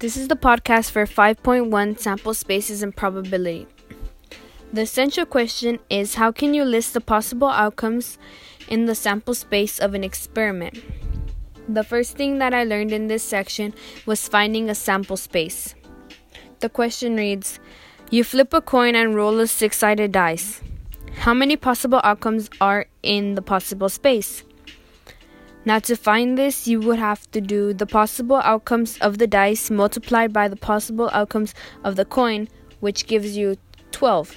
[0.00, 3.66] This is the podcast for 5.1 sample spaces and probability.
[4.72, 8.16] The essential question is how can you list the possible outcomes
[8.68, 10.78] in the sample space of an experiment?
[11.68, 13.74] The first thing that I learned in this section
[14.06, 15.74] was finding a sample space.
[16.60, 17.58] The question reads
[18.08, 20.60] You flip a coin and roll a six sided dice.
[21.26, 24.44] How many possible outcomes are in the possible space?
[25.68, 29.70] Now, to find this, you would have to do the possible outcomes of the dice
[29.70, 31.52] multiplied by the possible outcomes
[31.84, 32.48] of the coin,
[32.80, 33.58] which gives you
[33.92, 34.34] 12.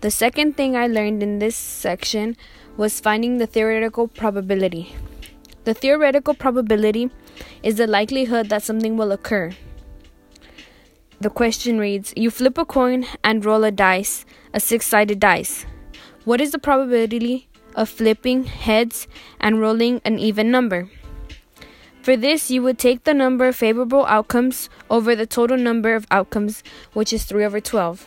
[0.00, 2.34] The second thing I learned in this section
[2.78, 4.96] was finding the theoretical probability.
[5.64, 7.10] The theoretical probability
[7.62, 9.52] is the likelihood that something will occur.
[11.20, 14.24] The question reads You flip a coin and roll a dice,
[14.54, 15.66] a six sided dice.
[16.24, 19.06] What is the probability of flipping heads
[19.38, 20.90] and rolling an even number.
[22.02, 26.06] For this, you would take the number of favorable outcomes over the total number of
[26.10, 26.62] outcomes,
[26.92, 28.06] which is 3 over 12.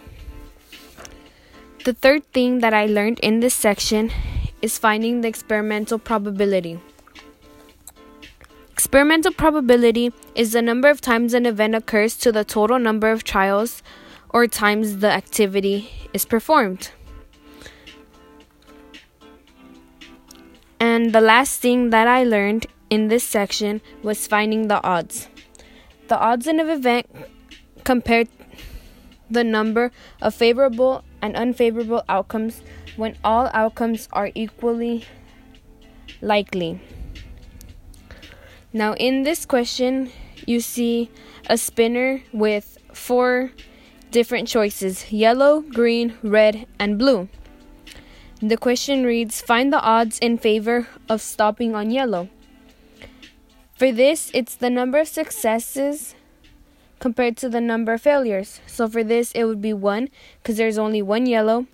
[1.86, 4.12] The third thing that I learned in this section
[4.62, 6.80] is finding the experimental probability.
[8.72, 13.23] Experimental probability is the number of times an event occurs to the total number of
[13.23, 13.84] trials
[14.30, 16.92] or times the activity is performed.
[20.90, 25.30] And the last thing that I learned in this section was finding the odds.
[26.08, 27.06] The odds in an event
[27.84, 28.28] compared
[29.30, 32.64] the number of favorable and unfavorable outcomes
[32.98, 35.06] when all outcomes are equally
[36.22, 36.81] likely.
[38.74, 40.09] Now, in this question,
[40.48, 41.12] you see
[41.46, 43.52] a spinner with four
[44.09, 47.30] different choices yellow, green, red, and blue.
[48.42, 52.30] The question reads Find the odds in favor of stopping on yellow.
[53.76, 56.16] For this, it's the number of successes
[57.00, 58.62] compared to the number of failures.
[58.66, 60.08] So for this, it would be 1
[60.42, 61.68] because there's only one yellow,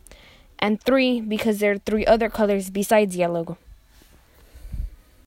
[0.58, 3.60] and 3 because there are three other colors besides yellow.